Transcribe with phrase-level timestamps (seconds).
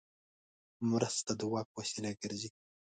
[0.91, 2.49] مرسته د واک وسیله ګرځي.